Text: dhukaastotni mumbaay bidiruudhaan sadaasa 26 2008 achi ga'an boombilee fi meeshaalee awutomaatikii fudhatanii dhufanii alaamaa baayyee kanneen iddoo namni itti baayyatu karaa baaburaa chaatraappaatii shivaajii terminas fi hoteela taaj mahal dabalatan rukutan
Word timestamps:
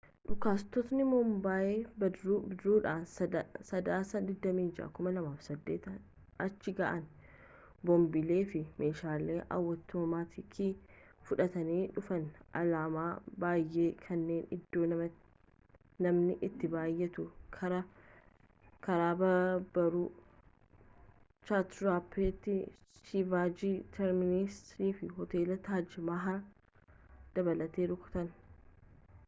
dhukaastotni 0.29 1.03
mumbaay 1.09 1.73
bidiruudhaan 2.03 3.03
sadaasa 3.15 4.21
26 4.29 4.85
2008 4.99 5.97
achi 6.45 6.71
ga'an 6.79 7.03
boombilee 7.89 8.39
fi 8.53 8.61
meeshaalee 8.83 9.35
awutomaatikii 9.57 10.69
fudhatanii 11.27 11.77
dhufanii 11.97 12.31
alaamaa 12.61 13.11
baayyee 13.43 13.91
kanneen 14.07 14.49
iddoo 14.57 14.87
namni 15.01 16.37
itti 16.49 16.71
baayyatu 16.77 17.27
karaa 17.59 19.11
baaburaa 19.21 20.09
chaatraappaatii 21.51 22.59
shivaajii 23.11 23.77
terminas 23.99 24.59
fi 24.79 25.11
hoteela 25.19 25.63
taaj 25.69 25.97
mahal 26.13 26.41
dabalatan 27.39 27.91
rukutan 27.93 28.33